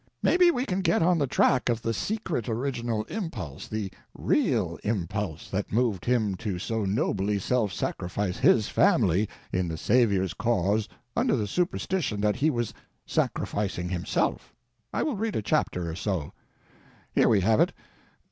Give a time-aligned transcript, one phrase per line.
[0.23, 5.47] Maybe we can get on the track of the secret original impulse, the real impulse,
[5.51, 11.45] that moved him to so nobly self—sacrifice his family in the Savior's cause under the
[11.45, 12.73] superstition that he was
[13.05, 14.55] sacrificing himself.
[14.91, 16.33] I will read a chapter or so....
[17.13, 17.71] Here we have it!